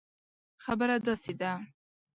[0.65, 1.51] خبره داسي ده